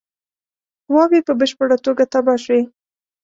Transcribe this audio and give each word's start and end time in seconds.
قواوي 0.85 1.19
په 1.27 1.33
بشپړه 1.39 1.77
توګه 1.85 2.03
تباه 2.13 2.39
شوې. 2.43 2.61